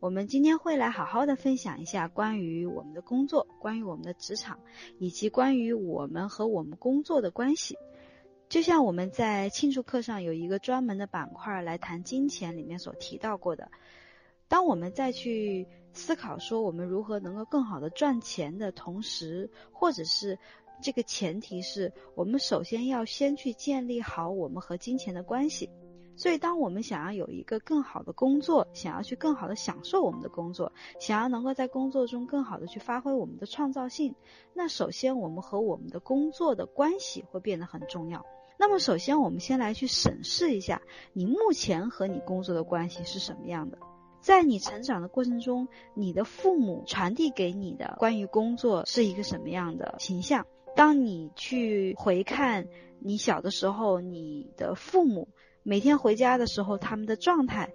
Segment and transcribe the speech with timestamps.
[0.00, 4.58] 我们今天会来好好的分享一下关于我们的工作，关于我们的职场，
[4.98, 7.76] 以及关于我们和我们工作的关系。
[8.48, 13.70] 就像我们在庆祝课上有一个专门的板块来谈金钱里面所提到过的，
[14.48, 20.38] 当我们再去思考说我们如何能够更好的赚钱的同时，或者是
[20.80, 25.68] 这个前提是我们首先要先去建立好我们和金钱的关系。
[26.20, 34.14] 所以，当我们想要有一个更好的工作，想要去更好的享受我们的工作，想要能够在工作中更好的去发挥我们的创造性，
[34.52, 38.26] 那首先我们和我们的工作的关系会变得很重要。
[38.58, 40.82] 那么，首先我们先来去审视一下，
[41.14, 43.78] 你目前和你工作的关系是什么样的？
[44.20, 50.46] 在你成长的过程中，你的父母传递给你的关于工作是一个什么样的形象？
[50.76, 52.68] 当你去回看
[52.98, 55.28] 你小的时候，你的父母。
[55.62, 57.72] 每天回家的时候，他们的状态，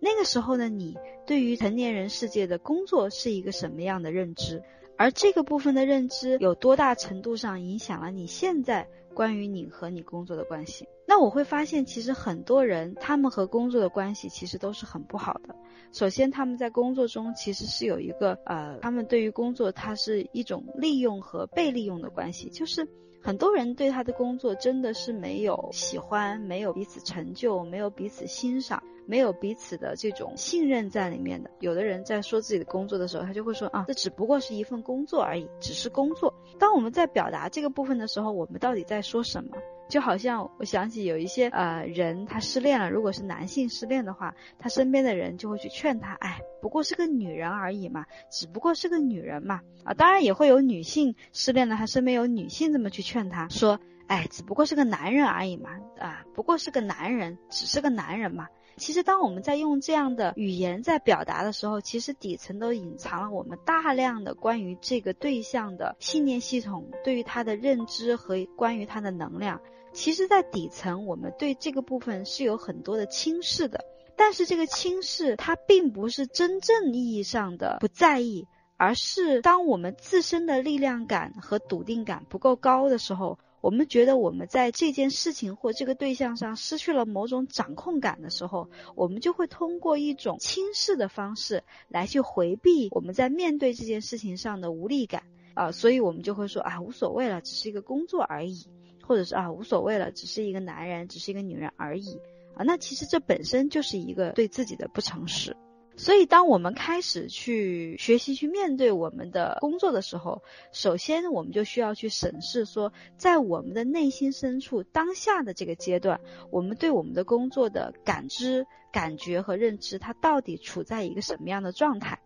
[0.00, 4.62] 那个时候的，你对于成年人世界的工作是一个什么样的认知？
[4.98, 10.86] 而这个部分的认知有多大程度上影响了你现在关于你和你工作的关系？
[11.14, 15.54] 那我会发现，其实很多人他们和工作的关系其实都是很不好的。
[15.92, 22.88] 首先，他们在工作中其实是有一个呃，他们对于工作它是一种利用和被利用的关系，就是。
[23.24, 31.48] 很多人对他的工作真的是没有喜欢，没有彼此成就，没有彼此欣赏，没有彼此的这种信任在里面的。
[31.60, 36.34] 有的人在说自己的工作的时候，他就会说啊，这只不过是一份工作而已，只是工作。
[36.58, 39.56] 当我们在表达这个部分的时候，我们到底在说什么？
[39.92, 42.90] 就好像我想起有一些呃人，他失恋了。
[42.90, 49.60] 如果是男性失恋的话，他身边的人就会去劝他，哎，不过是个女人而已嘛，只不过是个女人嘛。
[49.84, 55.68] 啊，当然也会有女性失恋了，他身边有女性这么去劝他说，哎，只不过是个男人而已嘛，
[55.98, 58.48] 啊，不过是个男人，只是个男人嘛。
[58.76, 69.60] 其实，当我们在用这样的语言在表达的时候，其实底层都隐藏了我们大量的关于这个对象的信念系统，对于他的认知和关于他的能量。
[69.92, 73.84] 其实，在底层，我们对这个部分是有很多的轻视的。
[74.16, 78.46] 但是，这个轻视它并不是真正意义上的不在意，
[78.76, 83.38] 而是当我们自身的力量感和笃定感不够高的时候。
[83.62, 95.22] 我们觉得我们在这件事情或这个对象上失去了某种掌控感的时候，我们就会通过一种轻视的方式来去回避我们在面对这件事情上的无力感。
[95.54, 98.66] 啊，所以我们就会说啊无所谓了，只是一个工作而已，
[99.06, 102.18] 或者是啊无所谓了，只是一个男人，只是一个女人而已。
[102.56, 105.56] 啊，那其实这本身就是一个对自己的不诚实。
[105.96, 110.42] 所以，当我们开始去学习、去面对我们的工作的时候，
[110.72, 116.20] 首先我们就需要去审视说，在我们的内心深处，当下的这个阶段，
[116.50, 122.20] 我们对我们的工作的感知、感觉和认知，它到底处在一个什么样的状态？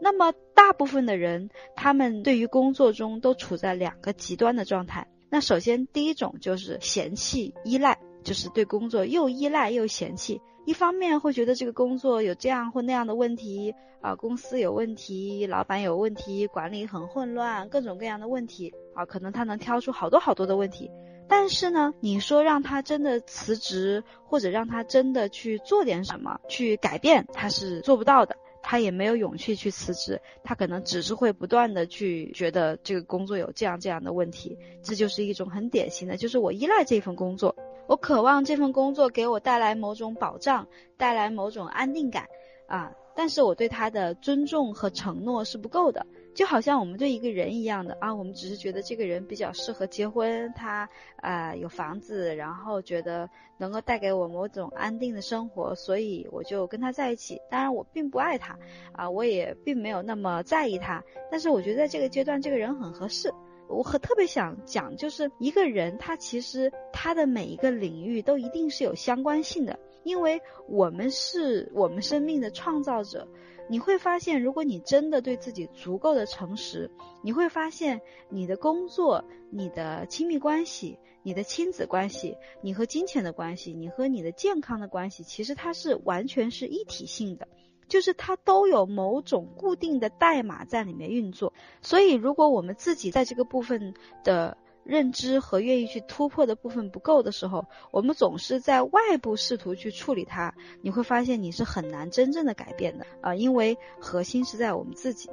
[0.00, 5.08] 那么，大部分的人，他们对于工作中都处在两个极端的状态。
[5.30, 10.40] 那首先，第一种就是嫌弃、依赖，就是对工作又依赖又嫌弃。
[10.64, 20.90] 一方面会觉得这个工作有这样或那样的问题啊，公司有问题，老板有问题，管理很混乱，各种各样的问题啊，可能他能挑出好多好多的问题。
[21.26, 37.56] 但是呢，你说让他真的辞职，或者让他真的去做点什么去改变，他是做不到的，他也没有勇气去辞职，他可能只是会不断的去觉得这个工作有这样这样的问题，这就是一种很典型的，就是我依赖这份工作。
[37.86, 42.28] 我渴望这份工作给我带来某种保障，带来某种安定感，
[42.66, 53.28] 啊，但是我对他的尊重和承诺是不够的，就好像我们对一个人一样的啊，我们只是觉得这个人比较适合结婚，他啊有房子，然后觉得
[53.58, 57.38] 能够带给我某种安定的生活，所以我就跟他在一起。
[57.50, 58.58] 当然我并不爱他，
[58.92, 63.30] 啊，我也并没有那么在意他，但是我觉得在这个阶段这个人很合适。
[63.74, 73.28] 我很特别想讲，就是一个人他其实他的每一个领域都一定是有相关性的，因为我们是我们生命的创造者。
[73.66, 76.90] 你会发现，如果你真的对自己足够的诚实，
[77.22, 87.48] 你会发现你的工作、你的亲密关系、你的亲子关系、你和金钱的关系、你和你的健康的关系，其实它是完全是一体性的。
[87.88, 91.52] 就是它都有某种固定的代码在里面运作，
[91.82, 105.30] 所以如果我们自己在这个部分的认知和愿意去突破的部分不够的时候，我们总是在外部试图去处理它，你会发现你是很难真正的改变的啊，因为核心是在我们自己。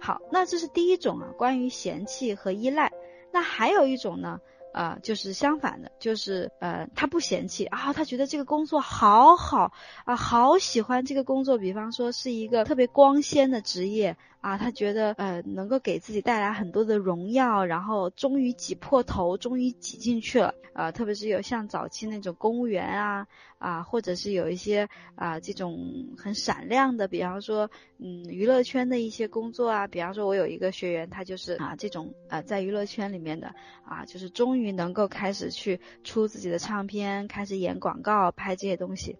[0.00, 2.92] 好，那这是第一种啊，关于嫌弃和依赖。
[3.32, 4.40] 那还有一种呢，
[4.74, 9.72] 啊，就是相反的，就是呃，他不嫌弃啊，他觉得这个工作好好
[10.04, 11.56] 啊，好喜欢这个工作。
[11.56, 20.90] 比方说是一个特别光鲜的职业啊，他觉得呃能够给自己带来很多的荣耀，然后终于挤破头，终于挤进去了啊。
[20.90, 23.26] 特别是有像早期那种公务员啊
[23.58, 33.54] 啊，或者是有一些啊这种很闪亮的，比方说嗯娱乐圈的一些工作啊，比方说我有一个学员，他就是啊这种啊在娱乐圈里面的
[33.84, 34.74] 啊，就是终于于。
[34.74, 39.18] 能够开始去出自己的唱片，开始演广告，拍这些东西，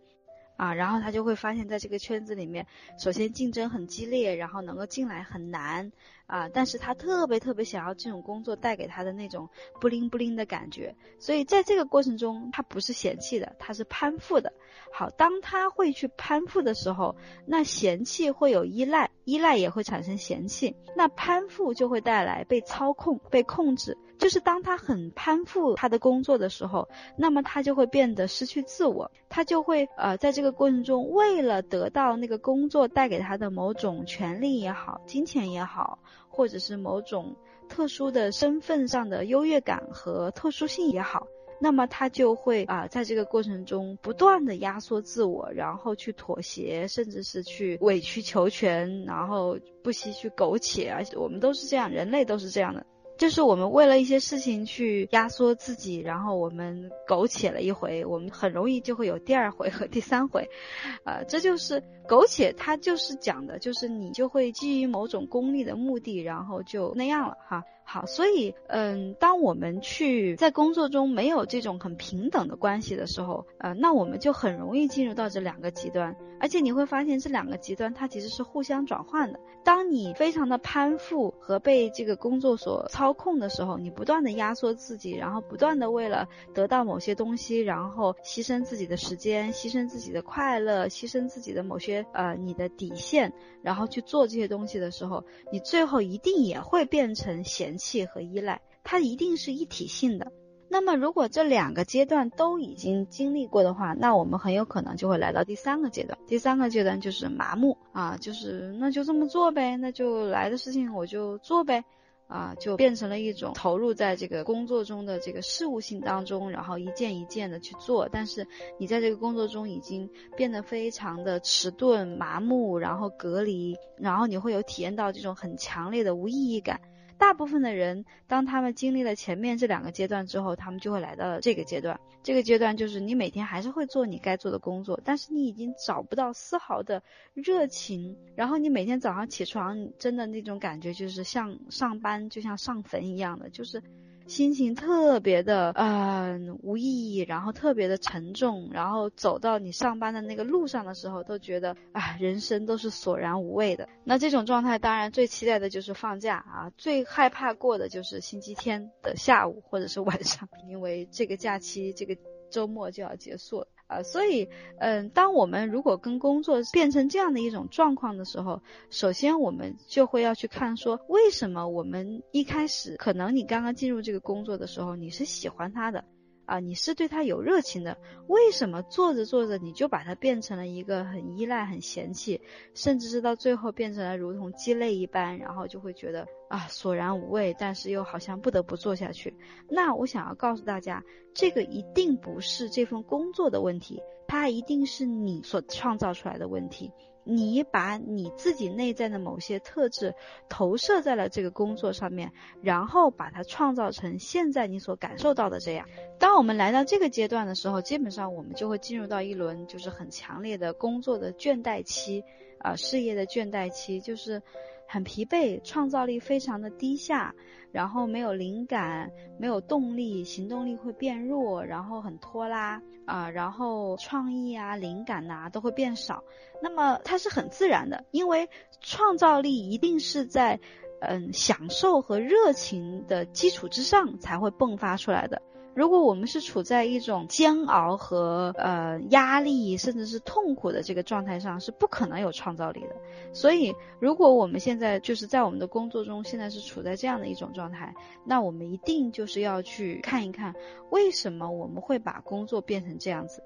[0.56, 2.66] 啊，然后他就会发现，在这个圈子里面，
[2.98, 5.92] 首先竞争很激烈，然后能够进来很难。
[6.26, 9.48] 啊，但是他特别特别想要这种工作带给他的那种
[9.80, 14.52] 不灵不灵的感觉，所以在这个过程中，他不是嫌弃的，他是攀附的。
[14.92, 17.16] 好，当他会去攀附的时候，
[17.46, 23.98] 那嫌弃会有依赖，依赖也会产生嫌弃，那攀附就会带来被操控、被控制。
[24.16, 26.88] 就是当他很攀附他的工作的时候，
[27.18, 35.98] 那么他就会变得失去自我，他就会呃在这个过程中，为了得到那个工作带给他的某种权利也好，金钱也好。
[36.34, 37.36] 或者是某种
[37.68, 41.28] 特殊的身份上的优越感和特殊性也好，
[41.60, 52.84] 那么他就会啊，在这个过程中不断的压缩自我，然后去妥协，甚至是去委曲求全，然后不惜去苟且，而且我们都是这样，人类都是这样的。
[53.16, 60.48] 就是我们为了一些事情去压缩自己，然后我们苟且了一回，我们很容易就会有第二回和第三回，
[61.04, 67.64] 呃，这就是苟且，它就是讲的，就是你就会基于某种功利的目的，然后就那样了哈。
[67.94, 79.38] 好，所以，嗯，当我们去在工作中没有这种很平等的关系的时候，呃，那我们就很容易进入到这两个极端，而且你会发现这两个极端它其实是互相转换的。
[79.62, 93.32] 当你非常的攀附和被这个工作所操控的时候，你不断的压缩自己，然后不断的为了得到某些东西，然后牺牲自己的时间，牺牲自己的快乐，牺牲自己的某些呃你的底线，
[93.62, 97.83] 然后去做这些东西的时候，你最后一定也会变成嫌弃。
[97.84, 100.32] 气和依赖，它一定是一体性的。
[100.70, 106.18] 那么，如果这两个阶段都已经经历过的话，那我们很有可能就会来到第三个阶段。
[106.26, 111.84] 第三个阶段就是麻木啊，就是那就这么做呗，那就来的事情我就做呗，
[112.26, 118.08] 啊，就变成了一种投入在这个工作中的这个事务性当中，然后一件一件的去做。
[118.10, 118.48] 但是
[118.78, 126.80] 你在这个工作中已经变得非常的迟钝、麻木，然后隔离，然后你会有体验到这种很强烈的无意义感。
[127.18, 131.98] 大部分的人，当他们经历了前面这两个阶段之后，他们就会来到了这个阶段。
[132.22, 137.02] 这个阶段就是你每天还是会做你该做的工作，但是你已经找不到丝毫的
[137.34, 138.16] 热情。
[138.34, 143.82] 然后你每天早上起床，真的那种感觉就是像上班就像上坟一样的，就是。
[144.26, 153.88] 心情特别的嗯无意义，然后特别的沉重，然后走到你上班的那个路上的时候，都觉得啊人生都是索然无味的。
[154.04, 162.16] 那这种状态，当然最期待的就是放假啊，最害怕过的就是星期天的下午或者是晚上，因为这个假期这个
[162.50, 163.66] 周末就要结束了。
[163.86, 164.48] 啊，所以，
[164.78, 176.04] 嗯，当我们如果跟工作变成这样的一种状况的时候，首先我们就会要去看说，为什么我们一开始可能你刚刚进入这个工作的时候，你是喜欢他的。
[176.46, 177.96] 啊，你是对他有热情的，
[178.26, 182.42] 为什么做着做着你就把它变成了一个很依赖、很嫌弃，
[182.74, 189.34] 甚至是到最后变成了如同鸡肋一般，然后就会觉得啊索然无味，但是又好像不得不做下去。
[189.68, 191.02] 那我想要告诉大家，
[191.34, 196.92] 这个一定不是这份工作的问题，它一定是你所创造出来的问题。
[197.26, 200.14] 你把你自己内在的某些特质
[200.48, 202.30] 投射在了这个工作上面，
[202.62, 205.88] 然后把它创造成现在你所感受到的这样。
[206.20, 212.22] 当我们来到这个阶段的时候，基本上我们就会进入到一轮就是很强烈的工作的倦怠期，
[212.58, 214.42] 啊，事业的倦怠期，就是
[214.88, 217.34] 很疲惫，创造力非常的低下。
[217.72, 226.22] 然后没有灵感，没有动力，行动力会变弱，然后很拖拉啊，然后创意啊、灵感呐都会变少。
[226.62, 228.48] 那么它是很自然的，因为
[228.80, 230.60] 创造力一定是在
[231.00, 235.40] 嗯享受和热情的基础之上才会迸发出来的。
[235.74, 242.94] 如果我们是处在一种煎熬和呃压力，甚至是痛苦的这个状态上，是不可能有创造力的。
[243.32, 247.92] 所以，如果我们现在就是在我们的工作中，现在是处在这样的一种状态，
[248.24, 250.54] 那我们一定就是要去看一看，
[250.90, 253.42] 为什么我们会把工作变成这样子。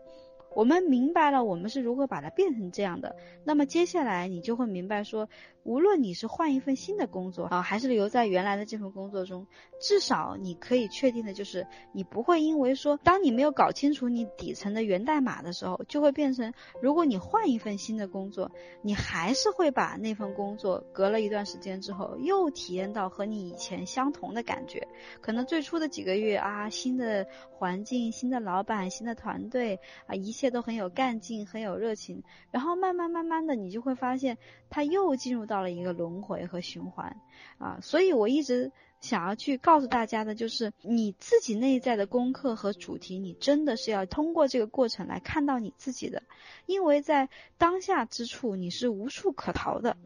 [0.54, 5.28] 我们明白了我们是如何把它变成这样的，那么接下来你就会明白说，
[5.68, 9.46] 无论你是换一份新的工作啊，还是留在原来的这份工作中，
[9.78, 24.88] 至少你可以确定的就是，你不会因为说，当你没有搞清楚你底层的源代码的时候，就会变成，如果你换一份新的工作，你还是会把那份工作隔了一段时间之后，又体验到和你以前相同的感觉。
[25.20, 34.38] 可能最初的几个月啊，新的环境、新的老板、新的团队啊，一切都很有干劲、很有热情，然后慢慢慢慢的，你就会发现，
[34.70, 37.16] 他又进入到到了一个轮回和循环
[37.58, 46.22] 啊，所以我一直想要去告诉大家的，就是你自己内在的功课和主题，你真的是要通过这个过程来看到你自己的，
[46.66, 49.96] 因为在当下之处，你是无处可逃的，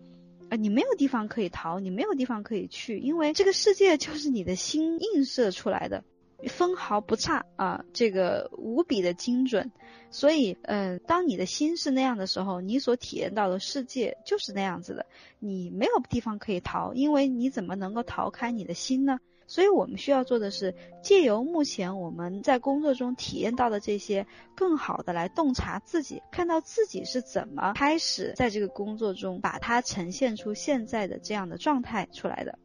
[0.48, 6.02] 啊，你没有地方可以逃，你没有地方可以去，因为这个世界就是你的心映射出来的。
[6.48, 9.70] 分毫不差啊，这个无比的精准，
[10.10, 15.06] 所以，嗯，当你的心是那样的时候，你所体验到的世界就是那样子的，
[15.38, 19.18] 你没有地方可以逃，因为你怎么能够逃开你的心呢？
[19.48, 32.58] 所以我们需要做的是，借由目前我们在工作中体验到的这些，更好的来洞察自己，看到自己是怎么开始在这个工作中把它呈现出现在的这样的状态出来的。